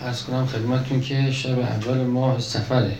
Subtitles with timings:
[0.00, 2.98] ارز کنم خدمتتون که شب اول ماه سفره.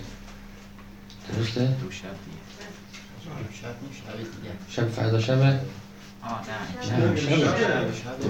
[1.32, 2.38] درسته؟ دو شب دیگه.
[4.68, 5.60] شب فردا شب؟ نه.
[6.80, 7.16] شب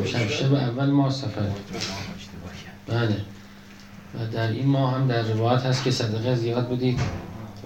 [0.04, 0.28] شب.
[0.28, 0.54] شب.
[0.54, 1.52] اول ماه سفره.
[2.86, 3.25] بله.
[4.14, 7.00] و در این ماه هم در روایت هست که صدقه زیاد بدید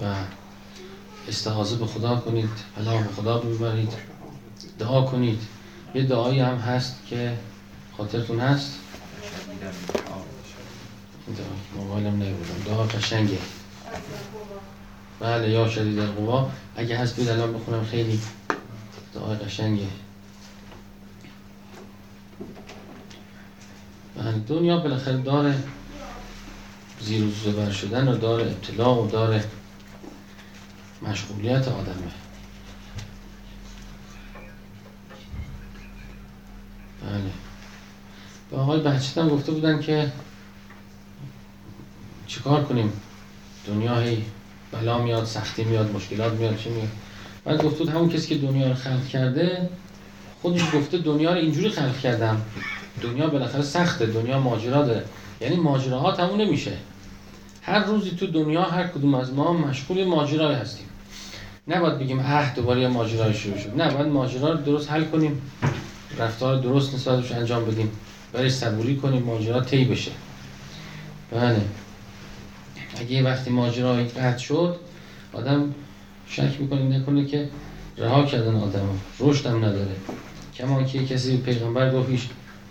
[0.03, 0.15] و
[1.29, 3.93] استعاذه به خدا کنید پناه به خدا ببرید
[4.79, 5.43] دعا کنید.
[5.95, 7.33] یه دعایی هم هست که
[7.97, 8.79] خاطرتون هست
[9.23, 9.73] شبی در بحار.
[9.93, 11.12] این دعا
[11.77, 13.39] موبایلم نبودم دعا قشنگه.
[15.21, 18.21] بله یا شدید القوا اگه هست بید الان بخونم خیلی
[19.15, 19.87] دعای قشنگه.
[24.17, 25.55] بله دنیا بالاخره داره
[27.01, 29.45] زیر و زبر شدن و داره ابتلا و داره
[31.03, 32.13] مشغولیت آدمه.
[37.03, 37.31] بله.
[38.51, 40.13] به آقای بهچت هم گفته بودن که
[42.33, 42.93] چیکار کنیم؟
[43.67, 44.23] دنیا هی
[44.73, 46.89] بلا میاد سختی میاد مشکلات میاد چی میاد؟
[47.45, 49.69] بعد گفته بود همون کسی که دنیا رو خلق کرده
[50.43, 52.43] خودش گفته دنیا رو اینجوری خلق کردم.
[53.03, 55.05] دنیا بالاخره سخته دنیا ماجرا داره
[55.41, 56.73] یعنی ماجراها تموم نمیشه.
[57.63, 60.87] هر روزی تو دنیا هر کدوم از ما مشغول یه ماجرایی هستیم.
[61.69, 63.77] نباید بگیم اه دوباره یه ماجرای شروع شد.
[63.77, 65.43] نه باید ماجرا رو درست حل کنیم.
[66.19, 67.91] رفتار درست نسبتش انجام بدیم.
[68.33, 70.11] برای صبوری کنیم ماجرا طی بشه.
[71.33, 71.61] بله.
[73.01, 74.77] اگه وقتی ماجرا قطع شد
[75.33, 75.75] آدم
[76.27, 77.49] شک می‌کنه نکنه که
[77.99, 78.89] رها کردن آدم
[79.21, 79.97] رشد هم نداره.
[80.55, 82.23] کمان که کسی پیغمبر گفت هیچ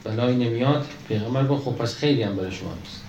[0.04, 3.02] بلایی نمیاد پیغمبر گفت خب پس خیلی هم برای شما نیست.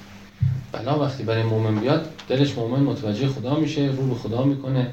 [0.73, 4.91] بلا وقتی برای مؤمن بیاد دلش مؤمن متوجه خدا میشه رو به خدا می‌کنه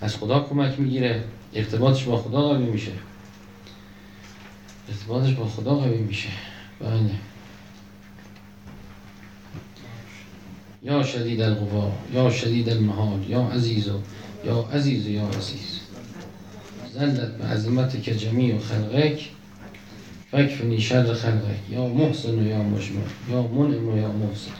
[0.00, 2.92] از خدا کمک می‌گیره ارتباطش با خدا قوی میشه.
[4.88, 6.28] ارتباطش با خدا قوی میشه.
[6.80, 7.31] بله.
[10.84, 13.90] یا شدید القوا یا شدید المحال یا عزیز
[14.44, 15.80] یا عزیز یا عزیز.
[16.94, 19.28] زلت به عظمت که جمیع خلقک
[20.30, 21.70] فکفنی شر خلقک.
[21.70, 24.50] یا محسن و یا مجمع یا منعم و یا محسن.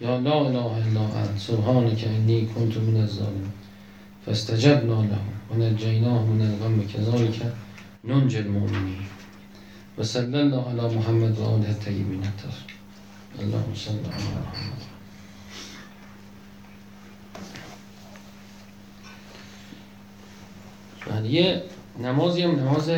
[0.00, 3.52] یا لا اله الا انت سبحانك انی کنت من الظالمین.
[4.26, 5.18] فاستجبنا له
[5.50, 7.52] و نجیناه من الغم كذلك
[8.04, 9.04] ننجي المؤمنین.
[9.98, 12.74] و صلی الله علی محمد و آله الطیبین الطاهرین
[13.40, 14.83] اللهم صل علی محمد.
[21.06, 21.62] بله یه
[21.98, 22.90] نمازی هم نماز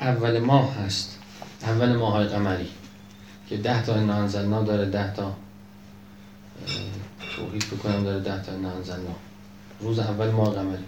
[0.00, 1.18] اول ماه هست.
[1.62, 2.68] اول ماه های قمری.
[3.48, 5.36] که ده تا نانزلنا داره ده تا
[7.36, 9.14] توحید بکنم داره ده تا نانزلنا
[9.80, 10.84] روز اول ماه قمری.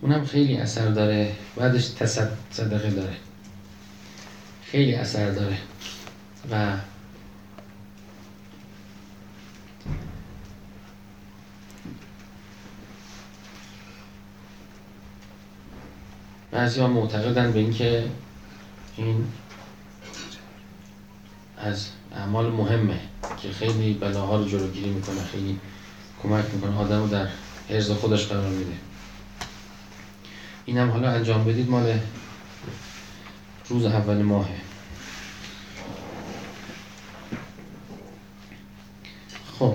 [0.00, 1.32] اونم خیلی اثر داره.
[1.56, 3.16] بعدش تصد صدقه داره.
[4.64, 5.58] خیلی اثر داره.
[6.50, 6.76] و
[16.52, 18.04] بعضی معتقدن به اینکه
[18.96, 19.26] این
[21.58, 23.00] از اعمال مهمه
[23.42, 25.60] که خیلی بلاها رو جلوگیری می‌کنه خیلی
[26.22, 27.28] کمک می‌کنه آدم رو در
[27.68, 28.72] حرز خودش قرار میده.
[30.64, 31.98] اینم حالا انجام بدید مال
[33.68, 34.60] روز اول ماهه.
[39.58, 39.74] خب.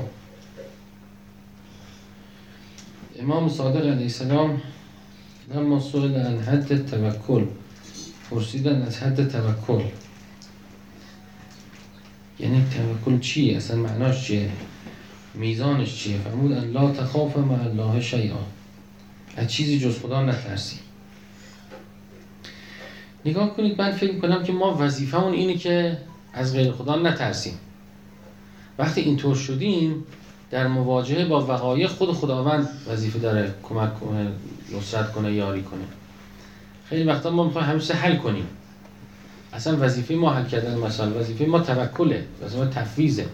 [3.19, 4.61] امام صادق علیه السلام
[5.55, 7.45] لما سئل عن حد توکل
[8.29, 9.83] پرسیدن از حد توکل.
[12.39, 14.49] یعنی توکل چیه؟ اصلا معناش چیه؟
[15.33, 18.39] میزانش چیه؟ فرمود ان لا تخاف مع الله شیئا.
[19.37, 20.79] از چیزی جز خدا نترسی.
[23.25, 25.97] نگاه کنید من فکر کنم که ما وظیفمون اینه که
[26.33, 27.57] از غیر خدا نترسیم.
[28.79, 30.03] وقتی اینطور شدیم
[30.51, 34.31] در مواجهه با وقایع خود خداوند وظیفه داره کمک کنه
[34.77, 35.83] نصرت کنه یاری کنه.
[36.89, 38.47] خیلی وقتا ما می‌خوایم همیشه حل کنیم.
[39.53, 43.25] اصلا وظیفه ما حل کردن مثلا وظیفه ما توکله وظیفه ما تفویضه.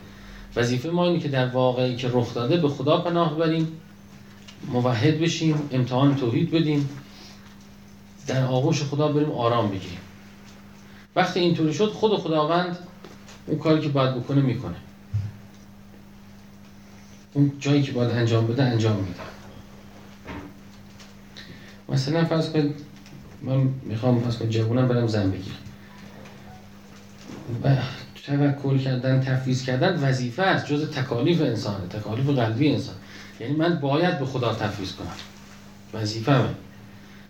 [0.56, 3.68] وظیفه ما اینه که در واقعی که رخ داده به خدا پناه ببریم
[4.68, 6.90] موحد بشیم امتحان توحید بدیم
[8.28, 9.98] در آغوش خدا بریم آرام بگیریم.
[11.16, 12.78] وقتی اینطوری شد خود خداوند
[13.48, 14.76] اون کاری که باید بکنه می‌کنه.
[17.34, 19.20] اون جایی که باید انجام بده انجام میده
[21.90, 22.76] مثلا فرض کنید
[23.42, 25.56] من می‌خوام فرض کنید جوونم برم زن بگیرم.
[27.64, 27.76] و
[28.26, 32.96] توکل کردن تفویض کردن وظیفه است جز تکالیف انسانه تکالیف قلبی انسان.
[33.40, 35.08] یعنی من باید به خدا تفویض کنم.
[35.94, 36.50] وظیفه‌مه.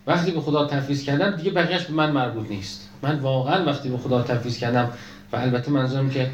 [0.07, 2.89] وقتی به خدا تفویض کردم دیگه بقیهش به من مربوط نیست.
[3.01, 4.89] من واقعا وقتی به خدا تفویض کردم
[5.33, 6.29] و البته منظورم که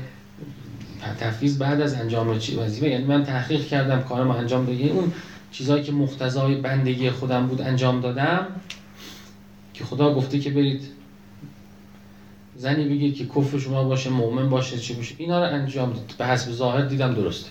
[1.19, 2.89] تفویض بعد از انجام وظیفه.
[2.89, 5.11] یعنی من تحقیق کردم کارم انجام دادم اون
[5.51, 8.47] چیزهایی که مقتضای بندگی خودم بود انجام دادم
[9.73, 10.81] که خدا گفته که برید
[12.55, 15.15] زنی بگید که کفر شما باشه مؤمن باشه چی باشه.
[15.17, 16.13] اینا رو انجام داد.
[16.17, 17.49] به حسب ظاهر دیدم درسته.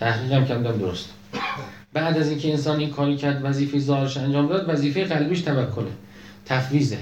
[0.00, 1.10] تحقیقم کردم درست.
[1.92, 5.90] بعد از اینکه انسان این کاری کرد وظیفه ظاهرش انجام داد وظیفه قلبیش توکله.
[6.46, 6.98] تفویضه.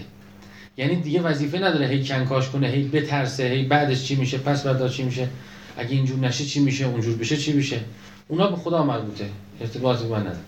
[0.77, 4.89] یعنی دیگه وظیفه نداره هی کنکاش کنه هی بترسه هی بعدش چی میشه پس بعدا
[4.89, 5.29] چی میشه.
[5.77, 7.81] اگه اینجور نشه چی میشه؟ اونجور بشه چی میشه؟
[8.29, 9.27] اونا به خدا مربوطه
[9.61, 10.39] ارتباطی من نداره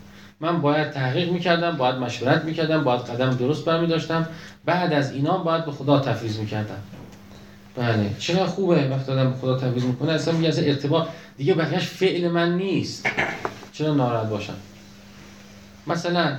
[0.40, 4.26] من باید تحقیق می‌کردم باید مشورت می‌کردم باید قدم درست برمی داشتم.
[4.64, 6.78] بعد از اینا باید به خدا تفویض می‌کردم.
[7.76, 8.10] بله.
[8.18, 10.12] چقدر خوبه وقتی آدم به خدا تفویض می‌کنه.
[10.12, 11.08] اصلا میگه اصلا ارتباط.
[11.36, 13.06] دیگه بقیهش فعل من نیست.
[13.72, 14.56] چرا ناراحت باشم؟
[15.86, 16.38] مثلا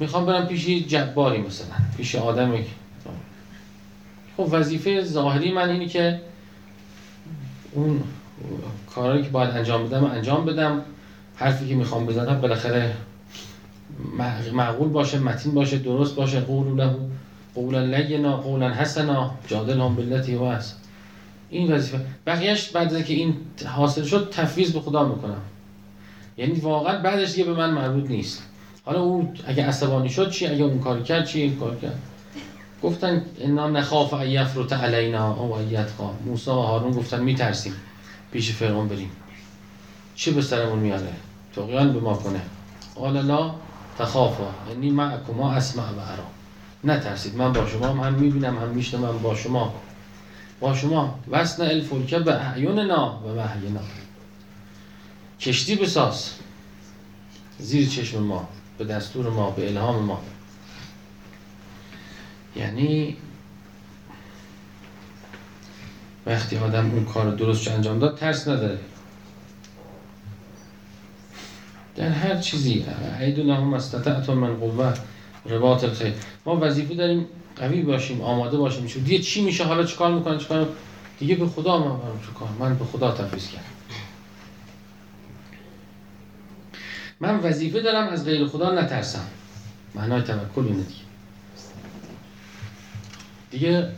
[0.00, 1.66] می‌خوام برم پیش جباری مثلا.
[1.96, 2.64] پیش آدمی
[4.36, 6.20] خب وظیفه ظاهری من اینه که
[7.72, 8.00] اون
[8.94, 10.82] کاری که باید انجام بدم انجام بدم.
[11.36, 12.94] حرفی که می‌خوام بزنم بالاخره
[14.52, 16.40] معقول باشه متین باشه درست باشه.
[16.40, 16.94] قول له
[17.54, 20.80] قولا لینا قولا حسنا جادل هم بلتی و هست
[21.50, 22.00] این وظیفه.
[22.26, 23.34] بقیهش بعد از که این
[23.66, 25.40] حاصل شد تفویض به خدا می‌کنم.
[26.38, 28.42] یعنی واقعا بعدش دیگه به من مربوط نیست.
[28.84, 31.98] حالا اون اگه عصبانی شد چی؟ اگه اون کار کرد چی؟ این کار کرد.
[32.82, 37.74] گفتن انا نخاف ان یفرط علینا او ایتقا موسی و هارون گفتن میترسیم
[38.32, 39.10] پیش فرعون بریم.
[40.14, 41.12] چی به سرمون میاره
[41.56, 42.40] طغیان به ما کنه.
[42.94, 43.54] قال لا
[43.98, 46.26] تخافا انی معکما اسمع و ارا.
[46.84, 49.74] نترسید من با شما هم می‌بینم هم میشنم با شما.
[50.60, 51.18] با شما.
[51.30, 53.80] وسن الفلکه به اعیوننا و وحینا
[55.40, 56.30] کشتی بساز
[57.58, 58.48] زیر چشم ما
[58.78, 60.20] به دستور ما به الهام ما.
[62.56, 63.16] یعنی
[66.26, 68.78] وقتی آدم اون کار درست انجام داد ترس نداره.
[71.96, 72.84] در هر چیزی
[73.20, 74.94] عید لهم استطعتم من قوه
[75.46, 76.14] رباط الخیر.
[76.46, 77.26] ما وظیفه داریم
[77.56, 79.04] قوی باشیم آماده باشیم.
[79.04, 80.68] دیگه چی میشه؟ حالا چیکار می‌کنن؟ چیکار
[81.18, 83.64] دیگه به خدا من برم چیکار من به خدا تفویض کردم.
[87.20, 89.26] من وظیفه دارم از غیر خدا نترسم.
[89.94, 90.84] معنای توکل اینه
[93.52, 93.88] دیگه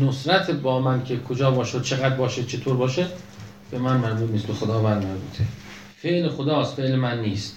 [0.00, 3.06] نصرت با من که کجا باشه چقدر باشه چطور باشه
[3.70, 4.46] به من مربوط نیست.
[4.46, 5.44] به خدا بر مربوطه
[5.96, 7.56] فعل خداست فعل من نیست.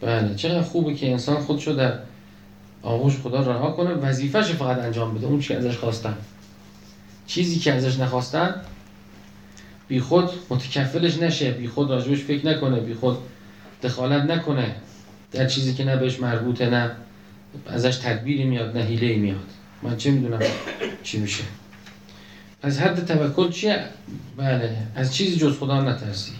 [0.00, 1.98] بله چقدر خوبه که انسان خودشو در
[2.82, 3.90] آغوش خدا رها کنه.
[3.90, 5.26] وظیفهش فقط انجام بده.
[5.26, 6.16] اون چی ازش خواستن.
[7.26, 8.54] چیزی که ازش نخواستن
[9.88, 11.50] بی خود متکفلش نشه.
[11.50, 12.80] بی خود راجبش فکر نکنه.
[12.80, 13.18] بی خود
[13.82, 14.76] دخالت نکنه.
[15.32, 16.90] در چیزی که نه بهش مربوطه نه
[17.66, 19.61] ازش تدبیری میاد نه حیله میاد.
[19.82, 20.40] من چه می‌دونم
[21.02, 21.44] چی میشه.
[22.62, 23.84] از حد توکل چیه؟
[24.36, 26.32] بله از چیزی جز خدا نترسی.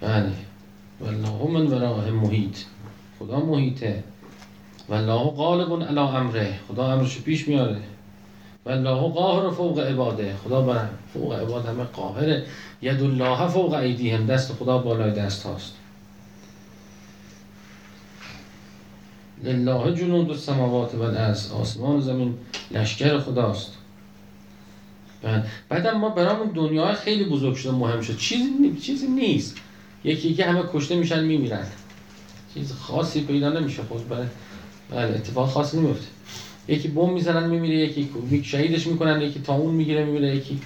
[0.00, 0.32] بله.
[1.00, 2.56] والله من وراه محیط.
[3.18, 4.04] خدا محیطه.
[4.88, 6.58] والله غالب علی امره.
[6.68, 7.80] خدا امرش پیش میاره.
[8.66, 10.34] والله قاهر فوق عباده.
[10.44, 12.46] خدا بر فوق عباد همه قاهره.
[12.82, 14.26] ید الله فوق ایدیهم.
[14.26, 15.72] دست خدا بالای دست هاست
[19.44, 22.34] لله جنود السماوات و الارض آسمان و زمین
[22.70, 23.72] لشکر خداست.
[25.68, 29.56] بعدم ما برامون دنیا خیلی بزرگ شده مهم شد چیزی چیزی نیست.
[30.04, 31.66] یکی یکی همه کشته میشن میمیرن.
[32.54, 33.82] چیز خاصی پیدا نمیشه.
[33.82, 34.26] خود برای
[34.90, 36.06] بله اتفاق خاصی نمیفته
[36.68, 37.74] یکی بم می‌زنن میمیره.
[37.74, 38.08] یکی
[38.42, 39.20] شهیدش می‌کنن.
[39.20, 40.36] یکی تاون می‌گیره میمیره.
[40.36, 40.58] یکی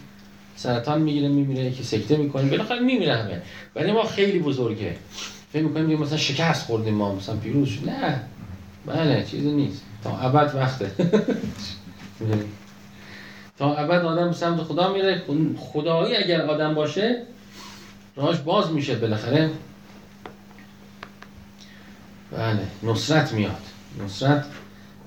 [0.57, 1.65] سرطان می‌گیره میمیره.
[1.65, 2.51] یکی سکته می‌کنه.
[2.51, 3.41] بالاخره میمیره همه.
[3.77, 4.97] ولی ما خیلی بزرگه.
[5.53, 7.89] فکر می‌کنیم مثلا شکست خوردیم ما مثلا پیروز شد.
[7.89, 8.21] نه.
[8.87, 9.83] بله چیزی نیست.
[10.05, 10.91] تا ابد وقته.
[13.59, 15.23] تا ابد آدم سمت خدا میره.
[15.59, 17.23] خدایی اگر آدم باشه
[18.17, 19.51] راهش باز میشه بالاخره.
[22.33, 23.63] بله نصرت میاد.
[24.05, 24.45] نصرت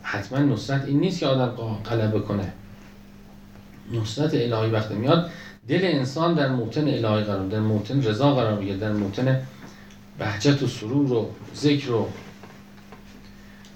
[0.04, 2.54] حتما نصرت این نیست که آدم غلبه کنه.
[3.94, 5.30] نصرت الهی وقتی میاد
[5.68, 9.42] دل انسان در موتن الهی قرار در موتن رضا قرار می‌گیره در موتن
[10.20, 12.08] بهجت و سرور و ذکر و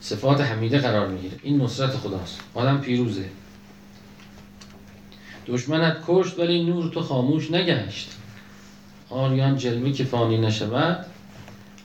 [0.05, 1.37] صفات حمیده قرار می‌گیره.
[1.43, 2.39] این نصرت خداست.
[2.53, 3.29] آدم پیروزه.
[5.47, 8.11] دشمنت کشت ولی نور تو خاموش نگشت.
[9.09, 11.05] آریان جلوی که فانی نشود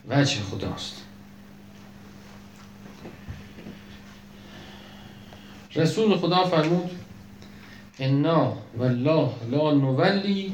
[0.09, 0.97] وجه خداست.
[5.75, 6.91] رسول خدا فرمود
[7.99, 10.53] انا والله لا نولی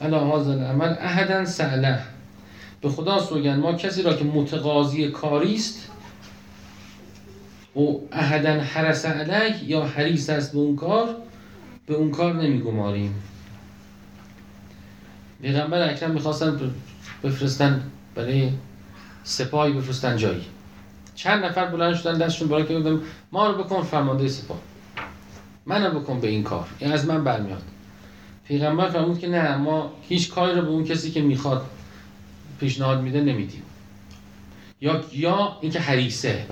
[0.00, 1.98] علی هذا العمل احدا سعله
[2.80, 5.90] به خدا سوگن ما کسی را که متقاضی کاری است
[7.76, 11.16] او احدن حرس علیه یا حریص است به اون کار
[11.86, 13.14] به اون کار نمیگماریم.
[15.42, 16.72] پیغمبر اکرم می‌خواستن
[17.24, 17.82] بفرستن
[18.14, 18.50] برای
[19.24, 20.44] سپاهی بفرستن جایی.
[21.14, 23.00] چند نفر بلند شدن دستشون بالا که بودم
[23.32, 24.58] ما رو بکن فرمانده سپاه.
[25.66, 26.68] منو بکن به این کار.
[26.78, 27.62] این از من برمیاد.
[28.44, 31.66] پیغمبر فرمود که نه ما هیچ کاری رو به اون کسی که می‌خواد
[32.60, 33.62] پیشنهاد میده نمیدیم.
[34.80, 36.46] یا یا اینکه حریسه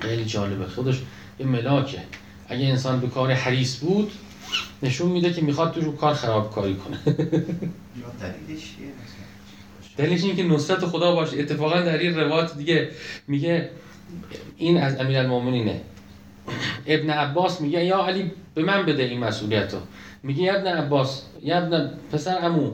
[0.00, 0.66] خیلی جالبه.
[0.66, 1.02] خودش
[1.40, 1.98] یه ملاکه.
[2.48, 4.12] اگه انسان به کار حریص بود
[4.82, 6.98] نشون میده که می‌خواد تو رو کار خراب کاری کنه
[9.96, 12.90] دلیلش اینه که نصرت خدا باشه اتفاقا در این روایت دیگه
[13.28, 13.70] میگه
[14.56, 15.80] این از امیرالمومنینه
[16.86, 19.80] ابن عباس میگه یا علی به من بده این مسئولیت رو
[20.22, 22.72] میگه یا ابن عباس یا ابن پسر امو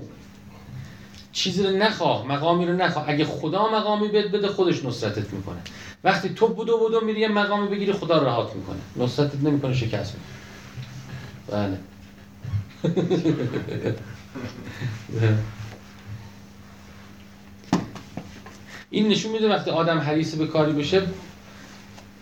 [1.33, 3.09] چیزی رو نخواه مقامی رو نخواه.
[3.09, 5.59] اگه خدا مقامی بد بده خودش نصرتت می‌کنه.
[6.05, 8.79] وقتی تو بودو بودو میری یه مقامی بگیری خدا رهات می‌کنه.
[8.97, 10.15] نصرتت نمی‌کنه شکست.
[10.15, 10.43] می‌کنه
[11.49, 11.79] بله.
[18.91, 21.03] این نشون میده وقتی آدم حریص به کاری بشه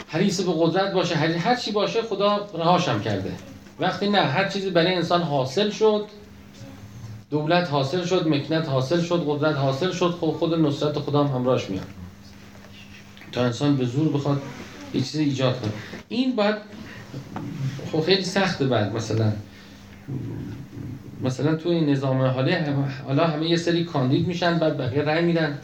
[0.09, 3.33] حریص به قدرت باشه هر چی باشه خدا رهاشم کرده.
[3.81, 6.07] وقتی نه هر چیزی برای انسان حاصل شد
[7.31, 11.71] دولت حاصل شد مکنت حاصل شد قدرت حاصل شد خود خود نصرت خدا هم همراهش
[11.71, 11.87] میاد.
[13.33, 14.43] تا انسان به زور بخواد
[14.95, 15.73] یه چیزی ایجاد کنه.
[16.09, 16.57] این باید
[17.93, 19.33] خب خیلی سخته بعد مثلا.
[21.23, 22.55] مثلا تو این نظام حالی
[23.07, 25.59] حالا همه یه سری کاندید میشن بعد بقیه رأی میدن.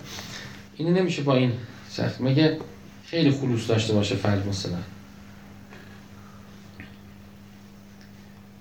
[0.76, 1.52] اینو نمیشه با این
[1.88, 2.20] سخت.
[2.20, 2.58] مگه
[3.06, 4.78] خیلی خلوص داشته باشه فرد مثلا؟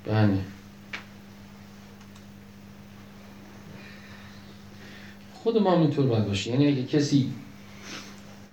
[0.06, 0.38] بله.
[5.34, 6.52] خود ما اینطور باید باشه.
[6.52, 7.30] یعنی اگه کسی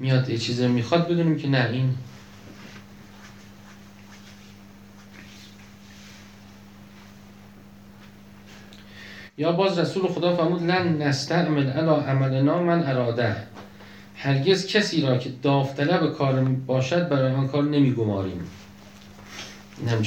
[0.02, 1.96] میاد یه چیزی می‌خواد بدونیم که نه این.
[9.38, 13.36] یا باز رسول خدا فرمود لن نستعمل علا عملنا من اراده.
[14.16, 18.40] هرگز کسی را که داوطلب کار باشد برای آن کار نمیگماریم.
[19.78, 20.02] این هم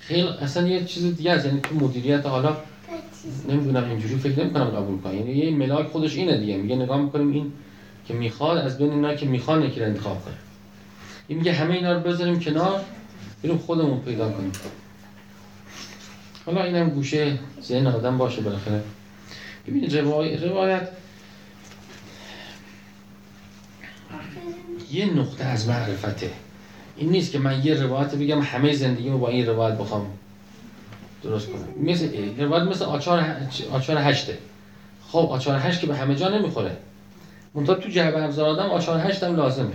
[0.00, 2.56] خیلی اصلا یه چیز دیگه است یعنی تو مدیریت حالا
[3.48, 5.14] نمی‌دونم اینجوری فکر نمی‌کنم قبول کنم.
[5.14, 6.56] یعنی یه ملاک خودش اینه دیگه.
[6.56, 7.52] میگه نگاه می‌کنیم این
[8.08, 10.34] که می‌خواد از بین اینا که می‌خوان یکی انتخاب کنه.
[11.28, 12.80] این میگه همه اینا رو بذاریم کنار
[13.42, 14.52] بریم خودمون پیدا کنیم.
[16.46, 18.82] حالا اینم گوشه ذهن آدم باشه بالاخره.
[19.66, 20.88] ببینید روایت روایت
[24.92, 26.30] یه نقطه از معرفته.
[26.96, 30.06] این نیست که من یه روایت بگم همه زندگیمو با این روایت بخوام
[31.22, 31.90] درست کنم.
[31.90, 32.08] مثل
[32.38, 33.24] روایت مثل آچار
[33.72, 34.38] آچار هشته.
[35.08, 36.76] خب آچار هشت که به همه جا نمی‌خوره.
[37.54, 39.72] منتها تو جعبه ابزار آدم آچار هشت هم لازمه.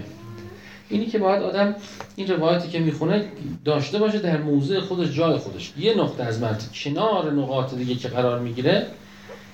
[0.90, 1.76] اینی که باید آدم
[2.16, 3.26] این روایتی که می‌خونه
[3.66, 5.74] داشته باشه در موضع خودش جای خودش.
[5.78, 8.88] یه نقطه از مرد کنار نقاط دیگه که قرار می‌گیره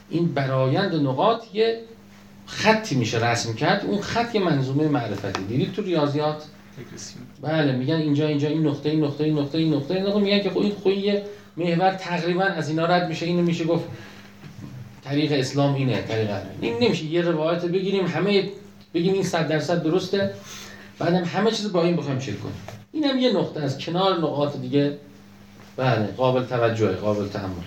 [0.09, 1.81] این برایند نقاط یه
[2.45, 3.85] خطی میشه رسم کرد.
[3.85, 5.43] اون خط یه منظومه معرفتی.
[5.43, 6.43] دیدید تو ریاضیات؟
[7.41, 9.93] بله میگن اینجا اینجا این نقطه این نقطه این نقطه این نقطه.
[9.93, 11.23] این نقطه میگن که خب این خوی یه
[11.57, 13.25] محور تقریبا از اینا رد میشه.
[13.25, 13.85] اینو میشه گفت
[15.03, 16.29] طریق اسلام اینه طریق
[16.61, 17.05] این نمیشه.
[17.05, 18.49] یه روایت بگیریم همه
[18.93, 20.33] بگیم این 100 درصد درسته.
[20.99, 22.55] بعدم همه چیز با این بخوایم چک کنیم.
[22.91, 24.97] اینم یه نقطه از کنار نقاط دیگه.
[25.77, 27.63] بله قابل توجه قابل تحمل.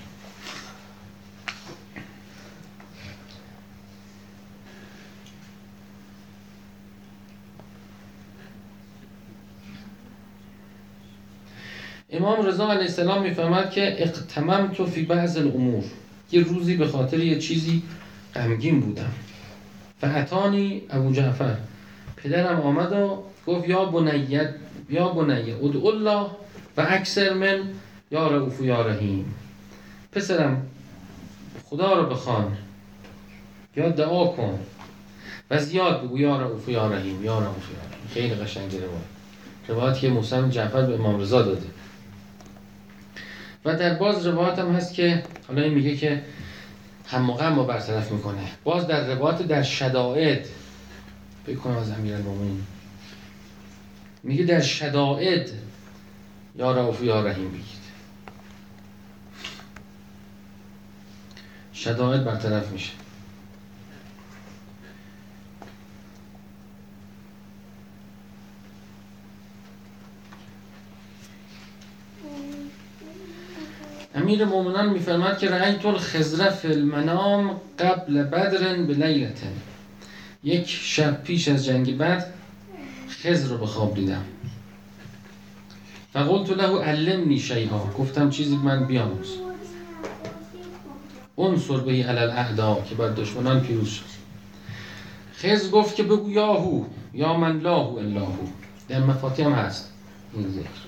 [12.16, 15.84] امام رضا علیه السلام می‌فهمد که اقتمم تو فی بعض الامور.
[16.32, 17.82] یه روزی به خاطر یه چیزی
[18.34, 19.12] غمگین بودم.
[20.00, 21.56] فعتانی ابو جعفر.
[22.16, 24.54] پدرم آمد و گفت یا بنیت
[24.90, 26.26] یا بنیه ادعو الله
[26.76, 27.62] و اکثر من
[28.10, 29.34] یا رعوف یا رحیم.
[30.12, 30.66] پسرم
[31.64, 32.56] خدا رو بخوان
[33.76, 34.58] یا دعا کن
[35.50, 38.08] و زیاد بگو یا رعوف یا رحیم یا رعوف یا رحیم.
[38.14, 39.14] خیلی قشنگ روایت
[39.68, 41.73] روایت که موسی جعفر به امام رضا داده.
[43.64, 46.22] و در باز روایت هم هست که حالا این میگه که
[47.06, 48.50] هم غم رو برطرف می‌کنه.
[48.64, 50.46] باز در روایت در شدائد
[51.46, 52.62] بکنم از امیر المومنین.
[54.22, 55.50] میگه در شدائد
[56.56, 57.84] یا رعوف یا رحیم بگید.
[61.74, 63.03] شدائد برطرف میشه.
[74.24, 79.52] امیر مومنان میفرماد که رأیت الخزر فی المنام قبل بدر به لیلتن
[80.44, 82.34] یک شب پیش از جنگ بعد
[83.08, 84.24] خزر رو به خواب دیدم.
[86.12, 87.78] فقلت له علمنی شیئا.
[87.98, 89.38] گفتم چیزی من بیاموز.
[91.38, 94.04] انصر بهی علی الاعدا که بر دشمنان پیروز شد.
[95.36, 96.84] خز گفت که بگو یاهو.
[97.14, 98.46] یا من لاهو الاهو
[98.88, 99.92] در مفاتی هست.
[100.34, 100.84] این ذکر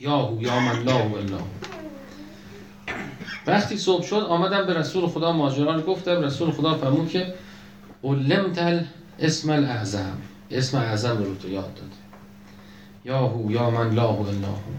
[0.00, 1.75] یاهو یا من لاهو الاهو
[3.46, 7.34] وقتی صبح شد آمدم به رسول خدا ماجرا رو گفتم رسول خدا فرمود که
[8.04, 8.84] علمت
[9.18, 10.18] اسم الاعظم.
[10.50, 11.92] اسم اعظم رو تو یاد داد
[13.04, 14.72] یاهو یا من لاهو الاهو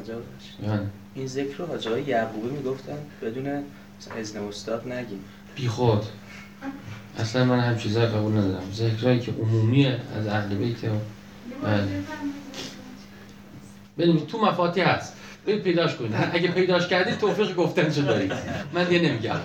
[0.00, 0.22] عجب.
[0.62, 3.64] یعنی؟ این ذکر رو حاجه های یعقوبی می‌گفتن بدون
[4.18, 5.24] اذن استاد نگیم.
[5.56, 6.02] بی خود.
[7.18, 8.72] اصلا من هم چیزای قبول ندارم.
[8.72, 10.88] ذکرهایی که عمومیه از اهل بیت و
[11.62, 12.04] بله.
[13.96, 15.16] بریم تو مفاتی هست.
[15.46, 18.32] برید پیداش کنید اگه پیداش کردید توفیق گفتن چه دارید
[18.72, 19.36] من دیگه نمیگم.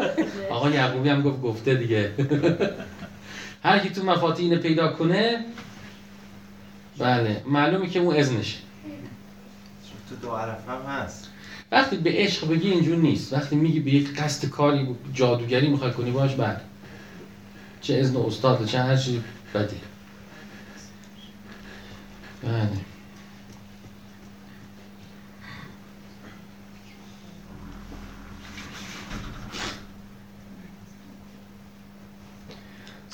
[0.50, 2.12] آقا یعقوبی هم گفت گفته دیگه.
[3.64, 5.44] هر کی تو مفاتی اینو پیدا کنه
[6.98, 8.58] بله معلومه که اون اذنشه.
[10.08, 11.28] تو دو عرفه هم هست.
[11.72, 13.32] وقتی به عشق بگی اینجور نیست.
[13.32, 16.60] وقتی میگی به یک قصد کاری جادوگری می‌خوای کنی باش بعد
[17.80, 19.22] چه اذن استاد چه هر چیزی
[19.54, 19.76] بده
[22.42, 22.89] بله.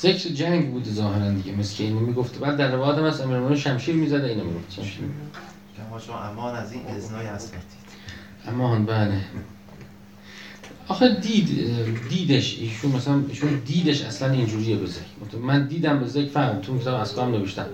[0.00, 1.52] ذکر جنگ بود ظاهرا دیگه.
[1.52, 5.04] مثل که اینو می‌گفت بعد در روایت هم هست امیرالمومنین شمشیر می‌زده اینو می‌گفت شمشیر.
[5.76, 7.60] که شما امان از این اذنای اسمتید
[8.46, 9.20] امان بله.
[10.88, 15.36] آخه دید دیدش ایشون مثلا ایشون دیدش اصلا اینجوریه به ذکر.
[15.42, 17.66] من دیدم به ذکر فهم تو کتاب اسکام نوشتم.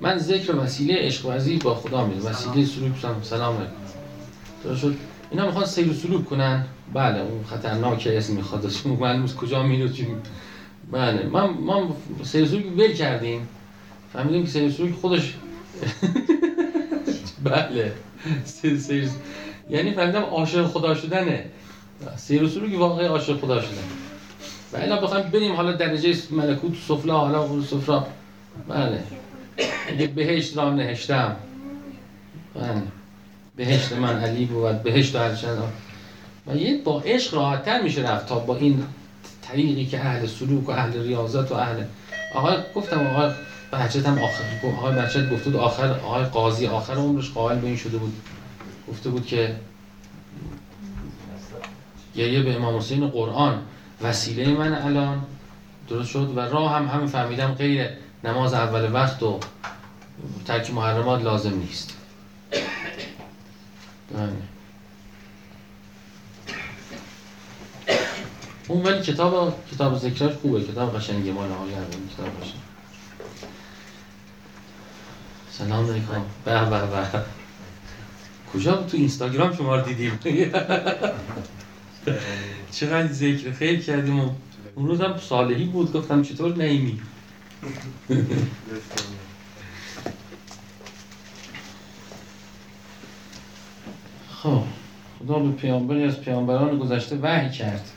[0.00, 3.22] من ذکر وسیله عشق ورزی با خدا میده وسیله سلوک سلام.
[3.22, 4.74] سلام علیکم.
[4.80, 4.94] شد؟
[5.30, 8.72] اینا می‌خوان سیر و سلوک کنن؟ بله اون خطرناکه اسم می‌خواد.
[9.00, 10.06] معلوم کجا میره چی
[10.92, 13.48] بله ما ما سیر و سلوک ول کردیم.
[14.12, 15.34] فهمیدیم که سیر و سلوک خودش
[17.44, 17.92] بله.
[18.44, 19.08] سیر سیر
[19.70, 21.44] یعنی فهمیدم عاشق خدا شدنه.
[22.16, 23.82] سیر و سلوک واقعی عاشق خدا شدن.
[24.72, 28.06] و الا بخوایم بریم حالا درجه ملکوت سفلا حالا سفرا
[28.68, 29.02] بله.
[29.88, 31.36] اگه بهشت را نهشتم.
[32.54, 32.82] بله.
[33.56, 35.58] بهشت من علی بود بهشت هر چند
[36.46, 38.84] و یه با عشق راحتتر میشه رفت تا با این
[39.48, 41.84] طریقی که اهل سلوک و اهل ریاضت و اهل
[42.34, 43.30] آقای گفتم آقای
[43.70, 44.44] بهجت هم آخر
[44.78, 48.12] آقای بهجت گفته بود آخر آقای قاضی آخر عمرش قائل به این شده بود.
[48.88, 49.56] گفته بود که
[52.14, 53.62] گریه به امام حسین قرآن.
[54.02, 55.22] وسیله من الان
[55.88, 57.88] درست شد؟ و راه هم همین فهمیدم غیر
[58.24, 59.40] نماز اول وقت و
[60.44, 61.96] ترک محرمات لازم نیست.
[68.68, 70.64] اون ولی کتاب کتاب ذکرش خوبه.
[70.64, 72.52] کتاب قشنگی مال آقای عربانی کتاب باشه.
[75.50, 76.22] سلام علیکم.
[76.44, 77.24] به به به.
[78.54, 80.18] کجا تو اینستاگرام شما رو دیدیم.
[82.76, 83.52] چقدر ذکر.
[83.52, 84.30] خیر کردیم و
[84.74, 85.92] اون روز هم صالحی بود.
[85.92, 87.00] گفتم چطور نیمی؟
[94.42, 94.62] خب.
[95.18, 97.90] خدا به پیامبری از پیامبران گذشته وحی کرد.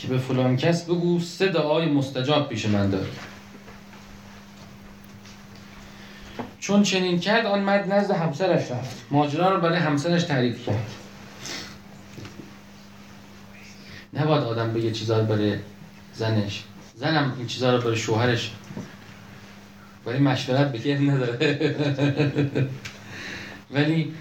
[0.00, 3.06] که به فلان کس بگو سه دعای مستجاب پیش من داره.
[6.58, 9.04] چون چنین کرد آن مرد نزد همسرش رفت.
[9.10, 10.90] ماجرا رو برای همسرش تعریف کرد.
[14.14, 15.56] نباید آدم بگه چیزا رو برای
[16.14, 18.50] زنش زنم این چیزا رو برای شوهرش
[20.04, 21.76] برای مشورت بگه نداره.
[23.70, 24.14] ولی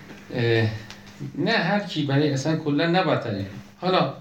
[1.37, 3.47] نه هر کی برای اصلا کلا نباید
[3.81, 4.13] حالا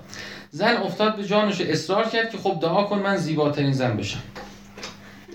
[0.58, 4.22] زن افتاد به جانش اصرار کرد که خب دعا کن من زیباترین زن بشم.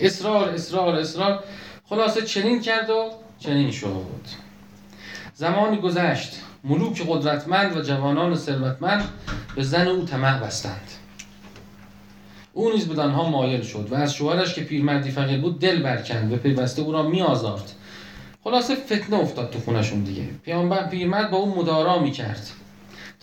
[0.02, 1.44] اصرار اصرار اصرار.
[1.90, 4.22] خلاصه چنین کرد و چنین شد
[5.34, 6.42] زمانی گذشت.
[6.64, 9.10] ملوک قدرتمند و جوانان ثروتمند
[9.56, 10.90] به زن او طمع بستند.
[12.54, 16.34] او نیز به آنها مایل شد و از شوهرش که پیرمردی فقیر بود دل برکند
[16.34, 17.72] و پیوسته او را میآزارد
[18.44, 20.24] خلاصه فتنه افتاد تو خونشون دیگه.
[20.44, 22.50] پیامبر پیرمرد با او مدارا می‌کرد.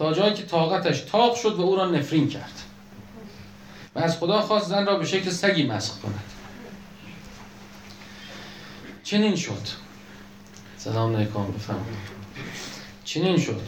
[0.00, 2.62] تا جایی که طاقتش تاق شد و او را نفرین کرد.
[3.94, 6.24] و از خدا خواست زن را به شکل سگی مسخ کند.
[9.04, 9.52] چنین شد.
[10.76, 11.96] سلام علیکم بفرمایید.
[13.04, 13.60] چنین شد.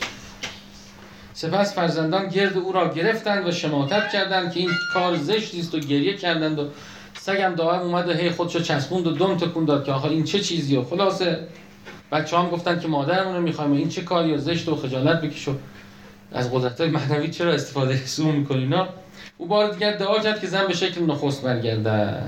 [1.35, 5.79] سپس فرزندان گرد او را گرفتند و شماتت کردند که این کار زشتی است و
[5.79, 6.69] گریه کردند و
[7.15, 10.41] سگم دائم اومد و هی خودشو چسبوند و دم تکون داد که آخه این چه
[10.41, 11.49] چیزیه؟ خلاصه.
[12.13, 15.53] بچه هم گفتن که مادرمون رو می‌خوایم این چه کاری زشت و خجالت بکش و
[16.35, 18.89] از قدرت های معنوی چرا استفاده سو می‌کنی اینا؟
[19.39, 22.23] او بار دیگر دعا کرد که زن به شکل نخست برگرده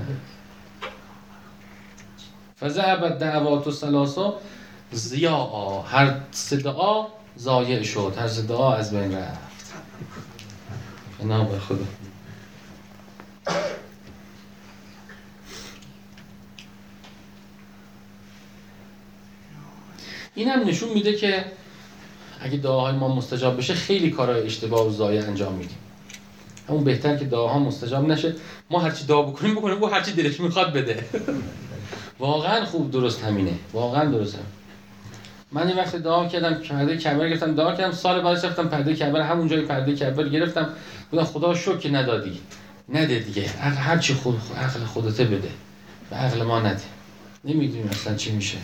[2.59, 4.39] فذهبت دعوات و سلاسا
[4.91, 7.07] زیاء هر صدا
[7.39, 8.13] ضایع شد.
[8.17, 9.73] هر صدا از بین رفت.
[11.17, 11.85] فنا به خدا.
[20.35, 21.45] این هم نشون میده که
[22.41, 25.77] اگه دعاهای ما مستجاب بشه خیلی کارهای اشتباه و ضایع انجام میدیم.
[26.69, 28.35] همون بهتر که دعاها مستجاب نشه.
[28.69, 29.83] ما هرچی دعا بکنیم بکنیم.
[29.83, 31.05] او هرچی دلش می‌خواد بده.
[32.19, 33.53] واقعا خوب درست همینه.
[33.73, 34.41] واقعا درست هم.
[35.51, 37.91] من یه وقت دعا کردم پرده کعبه گرفتم دعا کردم.
[37.91, 40.69] سال بعدش رفتم پرده کعبه همون جای پرده کعبه گرفتم.
[41.11, 42.39] بودم خدا شکر که ندادی.
[42.89, 43.49] نده دیگه.
[43.61, 45.49] عقل هر چی خود عقل خودته بده.
[46.11, 46.83] و عقل ما نده.
[47.45, 48.57] نمی‌دونیم اصلا چی میشه.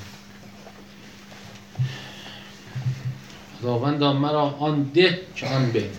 [3.61, 5.89] خداوند مرا آن ده که آن به.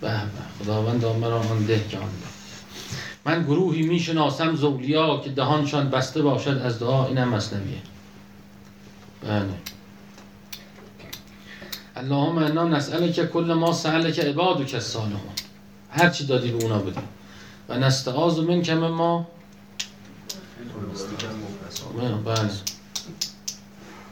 [0.00, 2.28] به به خداوند مرا آن ده که آن به.
[3.30, 7.82] من گروهی می‌شناسم زولیا که دهانشان بسته باشد از دعا اینم مصنویه.
[9.22, 9.48] بله.
[11.96, 15.32] اللهم انا نسأل که کل ما سأل که عبادو که صالحون
[15.90, 17.00] هر چی دادی به اونا بده
[17.68, 19.26] و نستعاذ من کم ما
[22.24, 22.50] بله.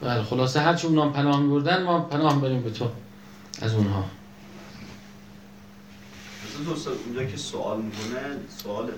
[0.03, 2.91] بله خلاصه هر چی اونا پناه میبردن ما پناه بریم به تو
[3.63, 4.05] از اونها.
[6.65, 8.21] دوست اونجا که سوال می‌کنه
[8.63, 8.91] سوال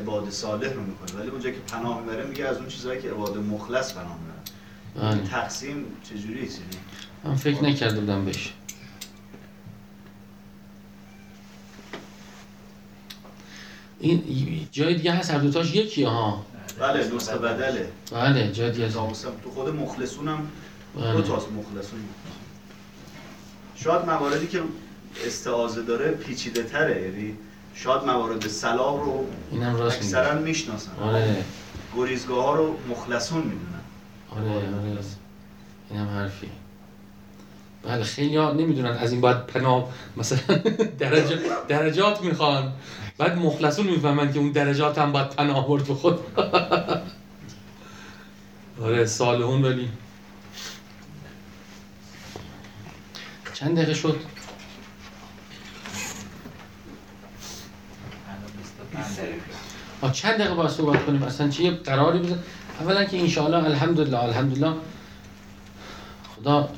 [0.00, 3.36] عباد صالح رو می‌کنه ولی اونجا که پناه می‌بره میگه از اون چیزهایی که عباد
[3.36, 5.28] مخلص پناه می‌بره بله.
[5.28, 6.76] تقسیم چجوری است یعنی؟
[7.24, 8.52] من فکر نکرده بودم بهش.
[14.00, 16.44] این جای دیگه هست هر دوتاش یکی ها.
[16.80, 17.88] بله نسخه بدله.
[18.12, 18.52] بله
[18.86, 20.48] هست ناموسم تو خود مخلصون هم
[20.96, 21.22] دو بله.
[21.22, 22.00] تاست مخلصون.
[23.76, 24.62] شاید مواردی که
[25.26, 27.34] استعاذه داره پیچیده تره یعنی
[27.74, 30.92] شاید موارد سلام رو اینم اکثرا می‌شناسن.
[31.02, 31.44] آره.
[31.96, 33.80] گریزگاه ها رو مخلصون می‌دونن.
[34.30, 34.98] آره آره.
[35.90, 36.50] این هم حرفی.
[37.82, 38.90] بله خیلی ها نمی‌دونن.
[38.90, 40.38] از این باید پناه مثلا
[40.98, 41.38] درجه
[41.68, 42.72] درجات می‌خوان.
[43.18, 46.18] بعد مخلصون می‌فهمن که اون درجات هم باید پناه برد به خود.
[48.82, 49.88] آره صالحون ولی.
[53.54, 54.20] چند دقیقه شد؟
[60.00, 62.38] آه چند دقیقه باید صحبت کنیم؟ اصلا چه یه قراری بزن؟
[62.80, 64.72] اولا که انشاءالله الحمدلله الحمدلله.
[66.36, 66.68] خدا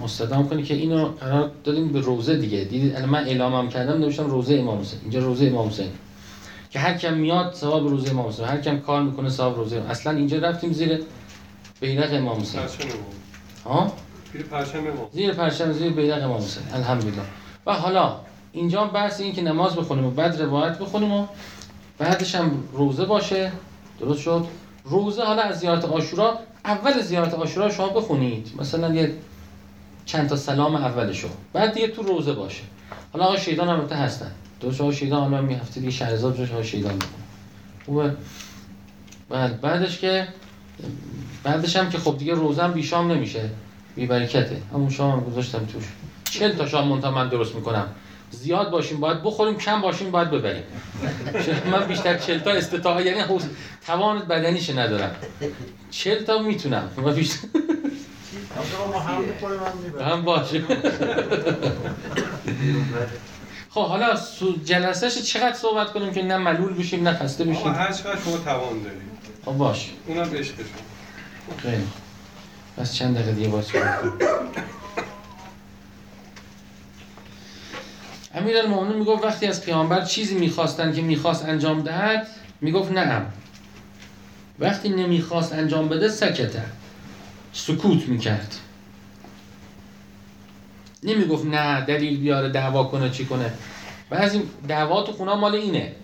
[0.00, 2.64] مستدام کنه که اینو قرار دادیم به روزه دیگه.
[2.64, 5.00] دیدید الان من اعلامم کردم نوشتم روزه امام حسین.
[5.02, 5.88] اینجا روزه امام حسین.
[6.70, 8.44] که هر کم میاد ثواب روزه امام حسین.
[8.44, 9.90] هر کم کار می‌کنه ثواب روزه امام.
[9.90, 11.02] اصلا اینجا رفتیم زیر
[11.80, 12.60] بیرق امام حسین.
[13.64, 13.92] ها؟
[14.32, 15.08] زیر پرچم امام.
[15.12, 16.62] زیر پرچم زیر بیرق امام حسین.
[16.72, 17.22] الحمدلله.
[17.66, 18.16] و حالا
[18.52, 21.26] اینجا بحث این که نماز بخونیم و بعد روایت بخونیم و
[21.98, 23.52] بعدش هم روزه باشه.
[24.00, 24.46] درست شد؟
[24.84, 28.52] روزه حالا از زیارت آشورا اول زیارت آشورا شما بخونید.
[28.58, 29.12] مثلا یه
[30.10, 31.28] چند تا سلام اولشو.
[31.52, 32.62] بعد دیگه تو روزه باشه.
[33.12, 34.30] حالا آقا شیطان هم البته هستن.
[34.60, 37.08] شد؟ آقا شیطان حالا می هفته دیگه شهرزاد جاش آقا شیطان می‌کنه
[37.86, 38.14] خوبه؟
[39.28, 40.28] بعد بعدش که
[41.42, 43.50] بعدش هم که خب دیگه روزه هم بیشام نمیشه.
[43.96, 44.62] بی برکته.
[44.72, 45.84] همون شام هم گذاشتم توش.
[46.30, 47.86] چل تا شام منتها من درست می‌کنم.
[48.30, 50.62] زیاد باشیم باید بخوریم کم باشیم باید ببریم.
[51.72, 53.40] من بیشتر چل تا استطاعت یعنی
[53.86, 55.10] توان بدنیش ندارم.
[55.90, 56.88] چل تا می‌تونم.
[57.14, 57.48] بیشتر
[58.56, 60.12] هم هم.
[60.12, 60.64] هم باشه
[63.70, 67.92] خب حالا سو جلسهش چقدر صحبت کنیم که نه ملول بشیم نه خسته بشیم؟ هر
[67.92, 69.00] چقدر شما توان دارید.
[69.44, 69.90] خب باش.
[70.06, 70.64] اونم عشقشون
[71.62, 71.76] خیلی.
[71.76, 71.84] خوب.
[72.76, 73.66] پس چند دقیقه دیگه باز
[78.34, 82.26] امیر المؤمنین می‌گفت وقتی از پیامبر چیزی می‌خواستن که می‌خواست انجام دهد
[82.60, 83.26] می‌گفت نعم
[84.58, 86.62] وقتی نمی‌خواست انجام بده سکته.
[87.52, 88.54] سکوت می‌کرد.
[91.02, 93.52] نمی‌گفت نه دلیل بیاره دعوا کنه چی کنه.
[94.10, 95.94] بعضی دعوا تو خونه مال اینه.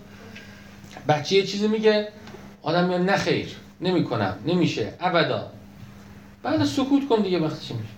[1.09, 2.09] بچه یه چیزی میگه
[2.62, 3.48] آدم میگه نه خیر
[3.80, 5.52] نمی‌کنم نمیشه ابدا.
[6.42, 7.88] بعد سکوت کن دیگه وقتی میشه؟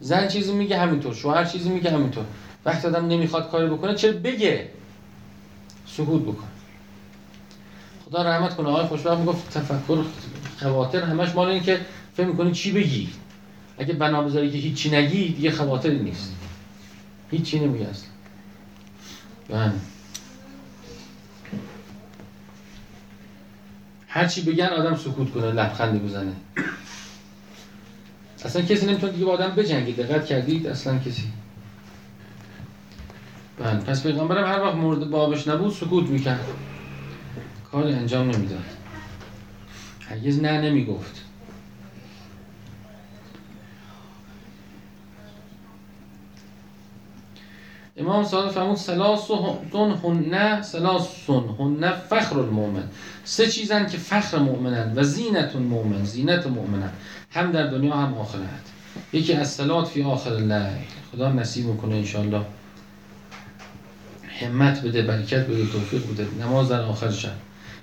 [0.00, 2.24] زن چیزی میگه همینطور شوهر چیزی میگه همینطور.
[2.64, 4.70] وقتی آدم نمی‌خواد کاری بکنه چرا بگه
[5.86, 6.48] سکوت بکن.
[8.04, 10.04] خدا رحمت کنه آقای خوشبخت می‌گفت تفکر
[10.60, 11.80] خواطر همش مال این که
[12.18, 13.08] فکر می‌کنی چی بگی؟
[13.78, 16.32] اگه بنا بذاری که هیچی نگی دیگه خواطری نیست.
[17.30, 18.08] هیچی نمیگه اصلا.
[19.48, 19.72] بله.
[24.08, 26.32] هر چی بگن آدم سکوت کنه لبخند بزنه.
[28.44, 29.92] اصلا کسی نمی‌تونه دیگه با آدم بجنگه.
[29.92, 31.24] دقت کردید؟ اصلا کسی.
[33.58, 33.80] بله.
[33.80, 36.44] پس پیغمبرم هر وقت مورد بابش نبود سکوت می‌کرد.
[37.72, 38.64] کاری انجام نمی‌داد.
[40.08, 41.27] هرگز نه نمی‌گفت.
[47.98, 52.84] امام صادق فرمود سلاسون هن سلاسون هن فخر المؤمن.
[53.24, 56.90] سه چیزن که فخر مؤمنن و زینت المؤمن زینت مؤمنن.
[57.30, 58.42] هم در دنیا هم آخرت.
[59.12, 60.70] یکی از سلات فی آخر الله
[61.12, 62.42] خدا نصیب می‌کنه انشالله
[64.40, 66.26] همت بده برکت بده توفیق بده.
[66.40, 67.32] نماز در آخر شب.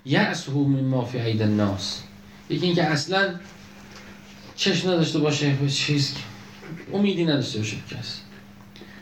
[0.05, 2.01] یعصه من ما فی عید الناس.
[2.49, 3.35] یکی اینکه اصلا
[4.55, 6.15] چشم نداشته باشه چیز
[6.93, 8.24] امیدی نداشته باشه به کس.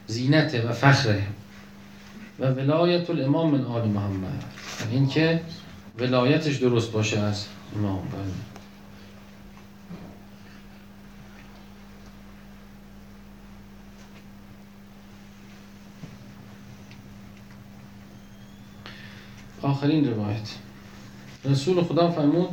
[0.07, 1.23] زینته و فخره.
[2.39, 4.43] و ولایت الامام من آل محمد.
[4.81, 5.41] یعنی اینکه
[5.99, 7.99] ولایتش درست باشه از امام.
[7.99, 8.53] بله.
[19.61, 20.49] آخرین روایت.
[21.45, 22.49] رسول خدا فرمود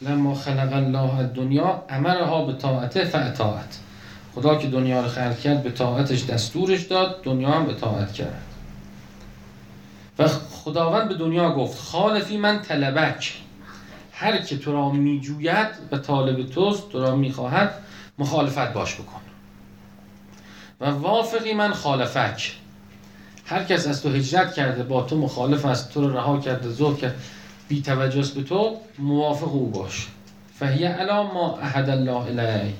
[0.00, 3.78] لما خلق الله الدنیا امرها به طاعته فاطاعت.
[4.34, 8.42] خدا که دنیا رو خلق کرد به طاعتش دستورش داد دنیا هم به طاعت کرد.
[10.18, 13.34] و خداوند به دنیا گفت خالفی من طلبک.
[14.12, 17.74] هر که تو را میجوید و طالب توست تو را می‌خواهد
[18.18, 19.20] مخالفت باش بکن.
[20.80, 22.52] و وافقی من خالفک.
[23.46, 26.98] هر کس از تو هجرت کرده با تو مخالف است تو رو رها کرده زود
[26.98, 27.14] کرد
[27.68, 30.08] بی توجه به تو موافق او باش.
[30.58, 32.74] فهیه علا ما احد الله الیه.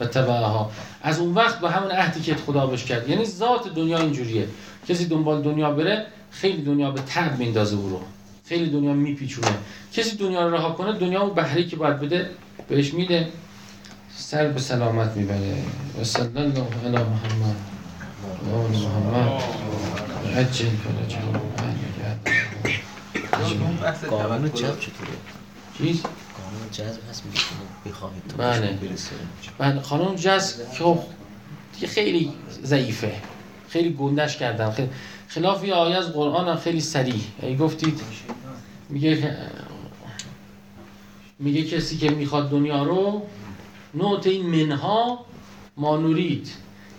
[0.00, 0.70] و تبعها.
[1.02, 3.08] از اون وقت به همون عهدی که خدا بهش کرد.
[3.08, 4.48] یعنی ذات دنیا اینجوریه.
[4.88, 8.00] کسی دنبال دنیا بره خیلی دنیا به تب میندازه او رو.
[8.48, 9.48] خیلی دنیا میپیچونه.
[9.92, 12.30] کسی دنیا رو رها کنه دنیا اون بهری که باید بده
[12.68, 13.28] بهش میده.
[14.16, 15.54] سر به سلامت می‌بره.
[16.00, 17.56] و صلی الله علی محمد.
[18.52, 19.42] و آل محمد.
[20.36, 21.40] عجل فرجهم
[24.10, 25.16] قانون چطوره؟
[25.78, 26.25] چیز؟ قانون
[26.72, 27.22] جذب هست
[27.86, 28.78] بخواهید بله.
[29.58, 30.98] بله خانم جذب که خب
[31.86, 33.12] خیلی ضعیفه.
[33.68, 34.90] خیلی گندش کردن خیلی
[35.28, 38.00] خلاف یه آیه از قرآن هم خیلی سریع ای گفتید
[38.88, 39.36] میگه
[41.38, 43.26] میگه کسی که می‌خواد دنیا رو
[43.94, 45.26] نوت این منها
[45.76, 46.52] ما نورید.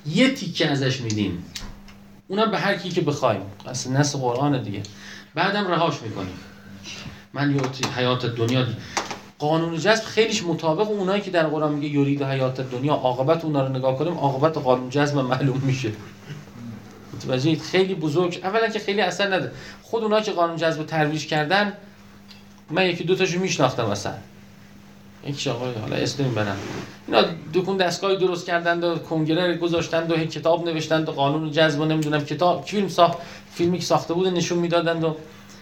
[0.05, 1.45] یه تیکه ازش میدیم.
[2.27, 3.41] اونم به هر کی که بخوایم.
[3.65, 4.83] اصلا نص قرآن دیگه.
[5.35, 6.39] بعدم رهاش می‌کنیم.
[7.33, 8.65] من یوتی حیات دنیا.
[9.39, 13.69] قانون جذب خیلیش مطابق اونایی که در قرآن میگه یورید حیات دنیا عاقبت اونا رو
[13.69, 15.91] نگاه کنیم عاقبت قانون جذب معلوم میشه.
[17.13, 19.51] متوجهید خیلی بزرگ اولا که خیلی اثر نده
[19.83, 21.73] خود اونا که قانون جذب رو ترویج کردن
[22.69, 24.13] من یکی دو تاشو میشناختم اصلا.
[25.27, 26.57] یکی آقای حالا اسم نمی‌برم.
[27.07, 27.23] اینا
[27.53, 32.25] دکون دستگاهی درست کردند و کنگره گذاشتند و کتاب نوشتند و قانون جذب و نمی‌دونم
[32.25, 33.17] کتاب فیلم ساخت
[33.53, 35.15] فیلمی که ساخته بود نشون می‌دادند و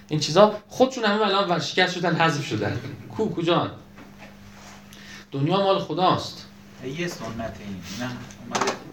[0.08, 2.80] این چیزا خودشون همه الان ورشکست شدن حذف شدن.
[3.18, 3.72] کو کجان
[5.32, 6.46] دنیا مال خداست.
[6.98, 8.12] یه سنت این نه.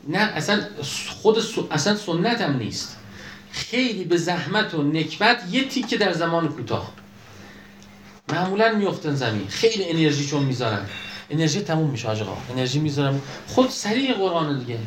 [0.09, 0.61] نه اصلا
[1.23, 2.97] خود س- اصلا سنت هم نیست.
[3.51, 6.93] خیلی به زحمت و نکبت یه تیکه در زمان کوتاه.
[8.33, 9.49] معمولا میفتن زمین.
[9.49, 10.87] خیلی انرژی چون می‌ذارن.
[11.31, 12.37] انرژی تموم میشه آقا.
[12.51, 13.21] انرژی می‌ذارن.
[13.49, 14.79] خود سریع قرآن دیگه.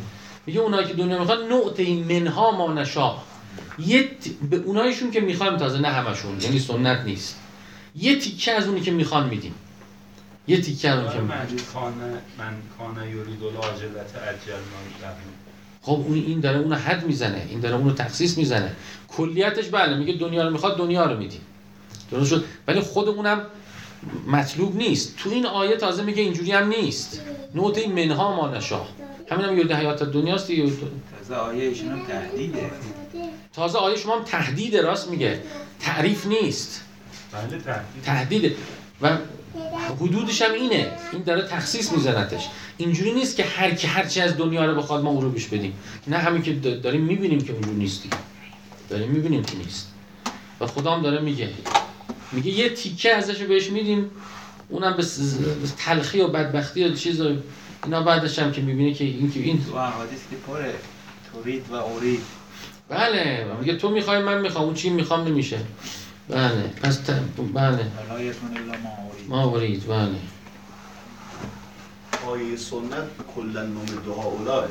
[0.45, 3.15] میگه اونایی که دنیا می‌خوان نوت این منها ما نشا
[3.79, 7.35] یه ت- به اونایشون که می‌خوایم تازه نه همشون یعنی سنت نیست.
[7.95, 9.53] یه تیکه از اونی که می‌خوان میدیم.
[10.47, 11.19] یه تیکه از اون که
[11.53, 11.93] می‌خوان.
[12.37, 14.59] من یورید العاجلت اجل
[15.81, 17.47] خب اون این داره اونو حد می‌زنه.
[17.49, 18.71] این داره اونو تخصیص می‌زنه.
[19.07, 21.41] کلیتش بله میگه دنیا رو می‌خواد دنیا رو میدیم.
[22.11, 23.45] درست شد؟ ولی خود اونم
[24.27, 25.17] مطلوب نیست.
[25.17, 27.21] تو این آیه تازه میگه اینجوری هم نیست.
[27.55, 28.81] نوت این منها ما نشا
[29.31, 30.71] همین هم یورد حیات دنیاست دیگه.
[31.19, 32.71] تازه آیه ایشون هم تهدیده.
[33.55, 35.39] تازه آیه شما هم تهدید راست میگه.
[35.79, 36.81] تعریف نیست.
[37.31, 37.61] بله
[38.05, 38.55] تهدید.
[39.01, 39.17] و
[39.99, 40.91] حدودش هم اینه.
[41.13, 42.47] این داره تخصیص میزنتش.
[42.77, 45.45] اینجوری نیست که هر کی هر چی از دنیا رو بخواد ما او رو بیش
[45.45, 45.73] بدیم.
[46.07, 48.09] نه همین که دا- داریم می‌بینیم که اونجور نیستی.
[48.89, 49.87] داریم می‌بینیم که نیست.
[50.59, 51.49] و خدا هم داره میگه.
[52.31, 54.09] میگه یه تیکه ازش رو بهش میدیم.
[54.69, 55.05] اونم به
[55.77, 57.35] تلخی و بدبختی و چیز و
[57.83, 60.75] اینا بعدش هم که می‌بینه که این که این تو احادیث که پره.
[61.33, 62.21] تورید و اورید.
[62.89, 64.65] بله میگه تو می‌خوای من می‌خوام.
[64.65, 65.59] اون چی می‌خوام نمیشه.
[66.29, 67.11] بله پس ت...
[67.53, 67.91] بله.
[69.27, 70.15] ما برید بله.
[72.27, 74.67] آیه سنت کلا نوم دعا اولاه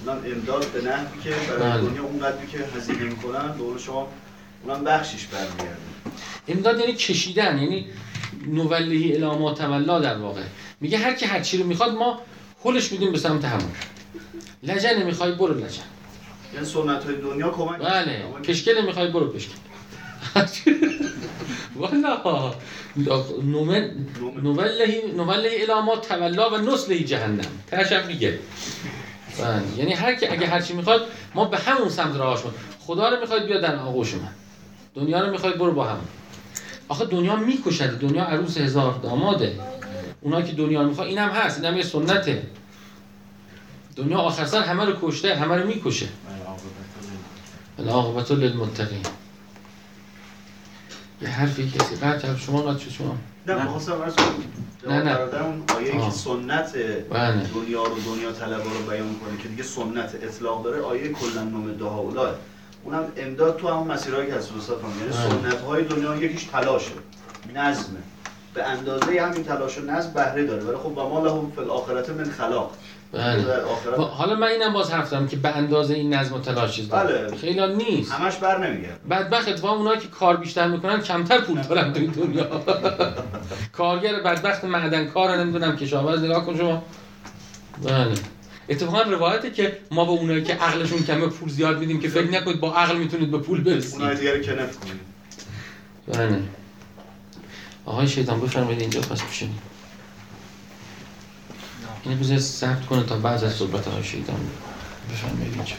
[0.00, 1.80] اونم امداد به نحوی که برای بله.
[1.80, 4.08] دنیا اونقدری که هزینه می‌کنن قول شما
[4.64, 5.76] اونم بخشش برمیگرده
[6.48, 7.86] امداد یعنی کشیدن یعنی
[8.46, 10.42] نوله الی ما تولا در واقع.
[10.80, 12.20] میگه هر کی هر چی رو می‌خواد ما
[12.64, 13.70] هلش میدیم به سمت همون.
[14.62, 15.82] لجن می‌خوای برو لجن.
[16.54, 18.24] یعنی سنت های دنیا کمک بله.
[18.42, 19.54] پشکل می‌خوای برو پشکل.
[21.76, 22.54] والا.
[23.42, 23.90] نومن
[24.42, 27.44] نولهی نولهی الی ما تولا و نسلهی جهنم.
[27.66, 28.38] ترشم میگه.
[29.38, 29.62] بله.
[29.76, 33.20] یعنی هر کی اگه هر چی می‌خواد ما به همون سمت راهش ما خدا رو
[33.20, 34.28] می‌خواد بیا در آغوش من.
[34.94, 35.98] دنیا رو می‌خواد برو با هم.
[36.88, 37.98] آخه دنیا می‌کشد.
[37.98, 39.60] دنیا عروس هزار داماده.
[40.20, 41.64] اونا که دنیا رو می‌خواد اینم هست.
[41.64, 42.42] اینم یه سنته.
[43.96, 46.06] دنیا آخر سر همه رو کشته همه رو می‌کشه.
[47.78, 49.02] العاقبت للمتقین
[51.22, 51.94] یه حرفی کسی.
[51.96, 54.34] قطع کرد شما قطع شما؟ نه می‌خواستم عرض کنم.
[54.86, 55.14] نه، نه.
[55.14, 55.92] برادر اون آیه.
[55.92, 56.74] که سنت
[57.10, 57.42] بله.
[57.54, 61.72] دنیا رو دنیا طلبا رو بیان کنه که دیگه سنت اطلاق داره آیه کلا نوم
[61.72, 62.34] دهاولا
[62.84, 65.50] اونم امداد تو همون مسیرهایی که از دوستا فهم یعنی بله.
[65.50, 66.92] سنت های دنیا یکیش تلاشه
[67.54, 67.98] نظمه.
[68.54, 70.62] به اندازه همین تلاش و نظم بهره داره.
[70.62, 72.72] ولی خب و ما لهم فی الاخرت من خلاق.
[73.12, 73.44] بله.
[73.44, 73.98] و آخرت.
[73.98, 76.88] حالا من اینم باز حرف دارم که به اندازه این نظم و تلاش چیز.
[76.88, 77.36] بله.
[77.36, 78.12] خیلی نیست.
[78.12, 79.08] همش بر نمیگرد.
[79.08, 82.46] بدبخت اتفاقا اونایی که کار بیشتر می‌کنن کمتر پول دارن تو این دنیا.
[83.72, 86.82] کارگر بدبخت معدن کار نمی‌دونم کشاورز نگاه کن شما.
[87.82, 88.14] بله.
[88.68, 92.60] اتفاقا روایته که ما به اونایی که عقلشون کمه پول زیاد میدیم که فکر نکنید
[92.60, 94.14] با عقل می‌تونید به پول برسید.
[94.14, 95.00] دیگه رو کنف کنید
[96.08, 96.42] بله.
[97.86, 99.75] آقای شیطان بفرمایید اینجا پس بشینید.
[102.06, 104.40] اینو بذار ثبت کنه تا بعد از صحبت آقای شیطان
[105.12, 105.74] بفرمایید اینجا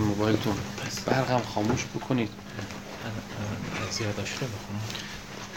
[0.00, 0.54] موبایلتون.
[1.06, 2.28] برقم خاموش بکنید.
[3.90, 4.80] زیادش رو بخونم.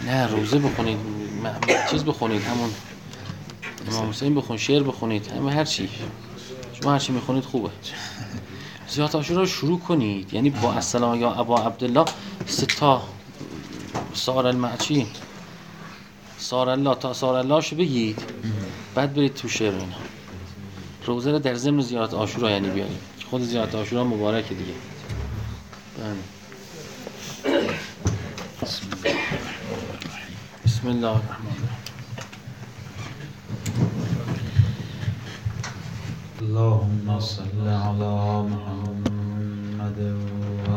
[0.05, 0.97] نه روزه بخونید.
[1.91, 2.69] چیز بخونید همون
[3.87, 5.89] امام حسین بخون شعر بخونید همه هر چی.
[6.81, 7.69] شما هر چی می‌خونید خوبه.
[8.89, 10.33] زیاد عاشورا رو شروع کنید.
[10.33, 12.05] یعنی با السلام یا ابا عبدالله
[12.45, 13.03] سه تا
[14.13, 15.07] سار المعچی
[16.37, 18.19] سار الله تا سار الله شو بگید.
[18.95, 19.95] بعد برید تو شعر و اینا
[21.05, 22.99] روزه رو در ضمن زیارت عاشورا یعنی بیارید.
[23.29, 24.73] خود زیارت عاشورا مبارکه دیگه.
[25.97, 26.15] بله.
[30.65, 31.77] بسم الله الرحمن الرحیم.
[36.41, 38.13] اللهم صل على
[38.51, 40.76] محمد وآل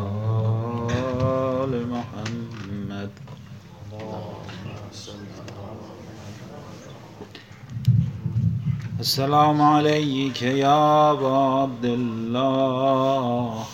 [9.00, 13.64] السلام عليك يا أبا عبد الله.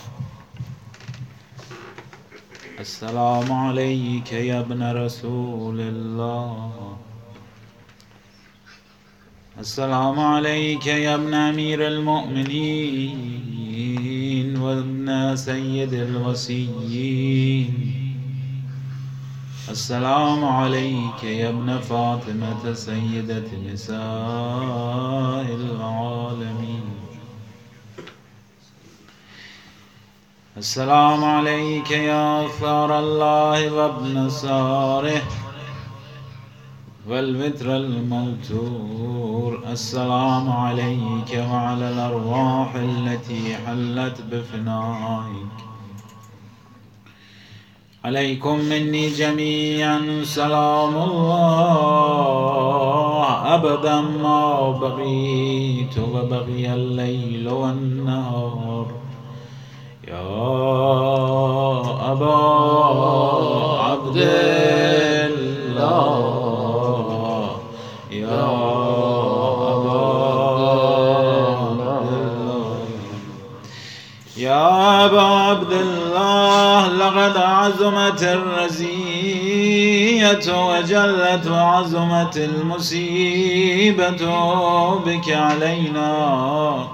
[2.81, 6.73] السلام عليك يا ابن رسول الله.
[9.59, 13.27] السلام عليك يا ابن أمير المؤمنين
[14.57, 17.75] وابن سيد الوصيين
[19.71, 23.97] السلام عليك يا ابن فاطمة سيدة نساء
[25.61, 26.85] العالمين.
[30.57, 35.23] السلام عليك يا ثار الله وابن ساره
[37.09, 39.63] والوتر الموتور.
[39.73, 45.57] السلام عليك وعلى الأرواح التي حلت بفنائك.
[48.07, 52.47] عليكم مني جميعا سلام الله.
[53.55, 58.87] أبدا ما بقيت وبقي الليل والنهار.
[60.09, 60.23] يا
[62.13, 62.37] أبا
[63.81, 64.17] عبد
[77.67, 79.55] لقد عزمت الرزية
[80.67, 84.11] وجلت وعزمت المصيبة
[84.95, 86.89] بك علينا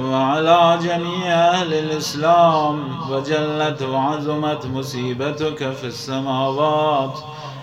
[0.00, 7.18] وعلى جميع أهل الإسلام وجلت وعزمت مصيبتك في السماوات.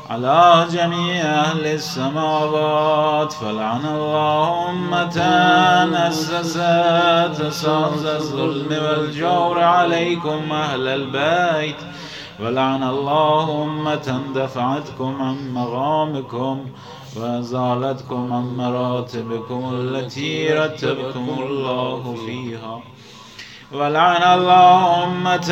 [0.10, 3.32] على جميع أهل السماوات.
[3.32, 5.22] فلعن الله أمة
[6.08, 11.76] أسست أساس الظلم والجور عليكم أهل البيت.
[12.42, 16.66] ولعن الله أمة دفعتكم عن مغامكم
[17.18, 22.82] وأزالتكم عن مراتبكم التي رتبكم الله فيها.
[23.74, 25.52] ولعن الله أمة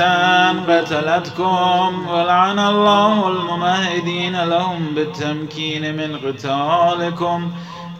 [0.67, 7.51] قتلتكم ولعن الله الممهدين لهم بالتمكين من قتالكم.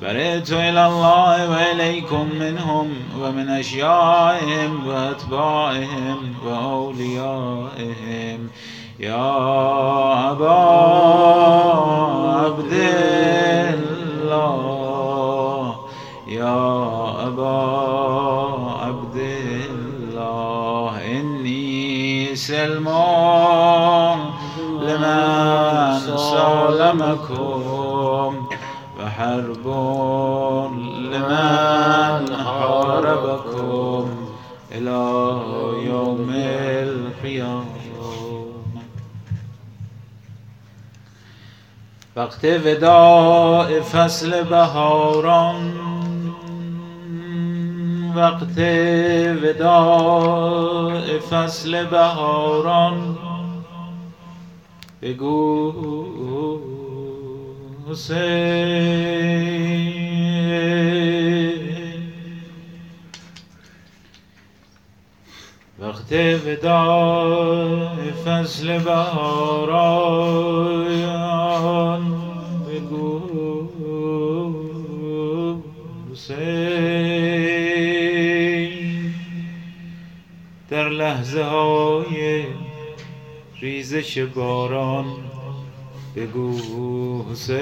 [0.02, 8.40] برئت إلى الله وإليكم منهم ومن أشيائهم وأتباعهم وأوليائهم.
[9.00, 10.60] يا أبا
[12.44, 12.74] عبد
[13.74, 14.56] الله
[16.28, 16.60] يا
[17.28, 17.60] أبا
[18.84, 19.18] عبد
[19.70, 22.90] الله إني سلم
[24.82, 27.64] لمن سالمكم
[29.00, 29.66] وحرب
[31.12, 33.49] لمن حاربكم.
[42.20, 45.74] وقت وداع فصل بهاران
[48.16, 48.58] وقت
[49.44, 53.18] وداع فصل بهاران.
[55.02, 55.74] بگو
[57.90, 58.60] حسین.
[65.80, 66.14] وقت
[66.46, 67.96] وداع
[68.26, 70.69] فصل بهاران.
[81.00, 82.46] لحظه های
[83.62, 85.06] ریزش باران
[86.16, 87.60] بگو حسین.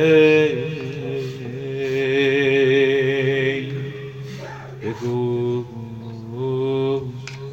[4.82, 5.66] بگو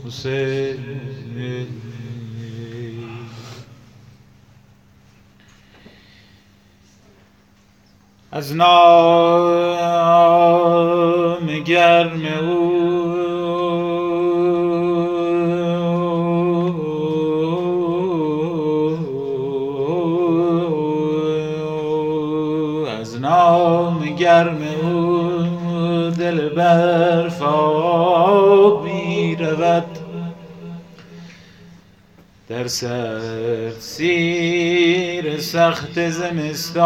[0.06, 0.78] حسین.
[8.32, 9.73] از نام
[26.54, 26.60] دل
[27.34, 27.60] برفا
[28.82, 29.98] می رود.
[32.48, 36.84] در سرد سیر سخت زمستان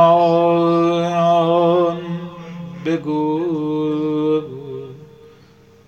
[2.87, 3.41] بگو.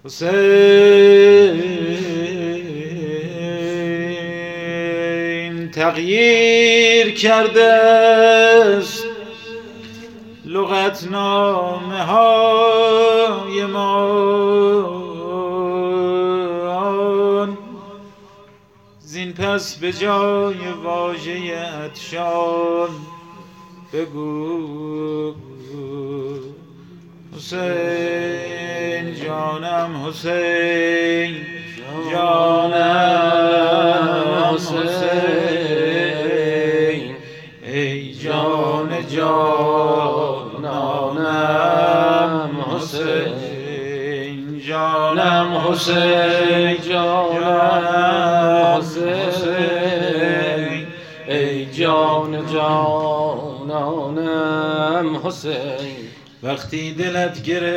[0.05, 0.41] حسین
[5.75, 9.10] تغییر کرده است.
[10.51, 14.11] لغت نامه های ما
[19.01, 22.89] زین پس به جای واژه اتشان
[23.93, 25.35] بگو.
[27.37, 31.37] حسین جانم حسین
[32.13, 33.35] جانم
[34.55, 35.31] حسین.
[37.63, 40.20] ای جان جانانم
[44.71, 48.83] جانم حسین جانم
[49.27, 50.87] حسین.
[51.27, 53.97] ای جان جانانم
[55.25, 56.09] حسین.
[56.43, 57.71] وقتی دلت گرفت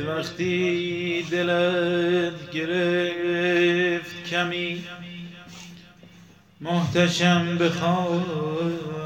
[0.00, 4.84] وقتی دلت گرفت کمی
[6.60, 8.99] محتشم بخوان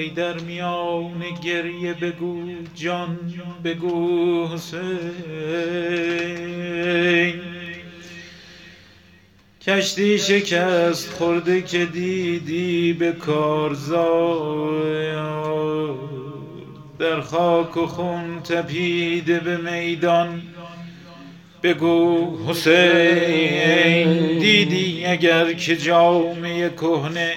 [0.00, 2.42] هی در میان گریه بگو
[2.74, 3.18] جان
[3.64, 4.80] بگو حسین.
[9.60, 14.80] کشتی شکست خورده که دیدی به کارزار
[16.98, 20.42] در خاک و خون تپیده به میدان.
[21.62, 27.34] بگو حسین دیدی اگر که جامعه کهنه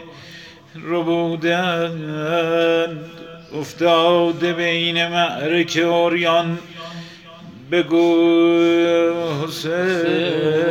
[0.75, 2.99] رو بودند
[3.59, 6.59] افتاده بین معرک اوریان
[7.71, 8.15] بگو
[9.43, 10.63] حسین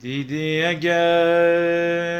[0.00, 2.10] دیدی اگر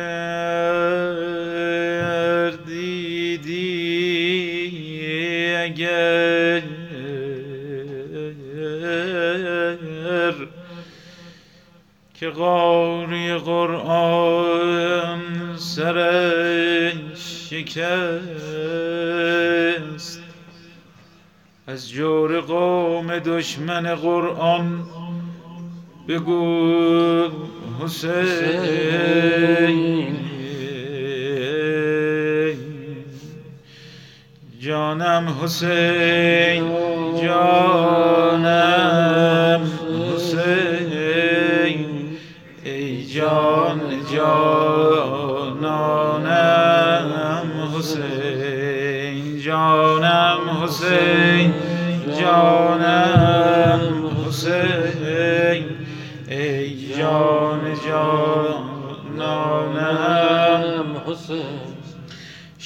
[12.20, 15.20] که قاری قرآن
[15.56, 16.94] سرش
[17.50, 18.20] شکست.
[21.66, 24.86] از جور قوم دشمن قرآن
[26.08, 27.28] بگو
[27.82, 29.00] حسین.
[34.60, 36.64] جانم حسین
[37.22, 38.90] جانم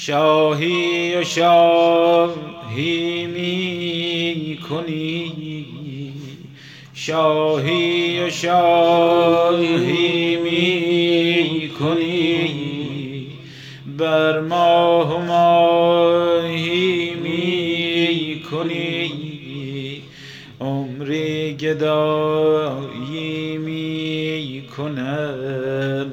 [0.07, 5.33] شاهی و شاهی می کنی
[6.95, 13.27] شاهی و شاهی می کنی
[13.99, 20.03] بر ماه و ماهی می کنی
[20.61, 26.11] عمری گدایی می کنم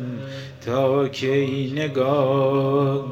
[0.65, 3.10] تا کی نگاهی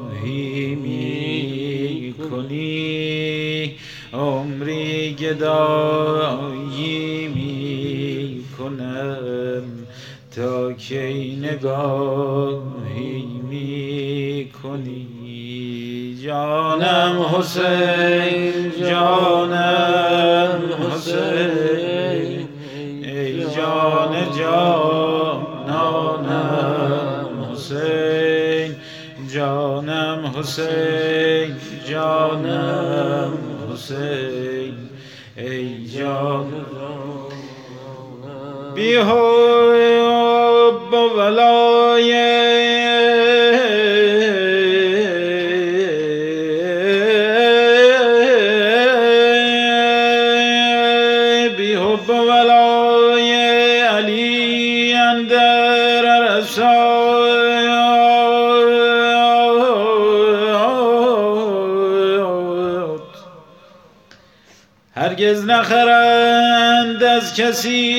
[5.30, 9.62] گدایی می کنم
[10.36, 22.48] تا کی نگاهی می کنی جانم حسین جانم حسین
[23.02, 25.76] ای جان جانانم
[27.52, 28.70] حسین
[29.34, 31.56] جانم حسین
[31.88, 33.32] جانم
[33.72, 34.19] حسین.
[39.00, 40.96] بی حب و
[51.56, 53.32] بی حب و ولای
[53.80, 55.70] علی اندر
[64.94, 67.89] هرگز نخرند از کسی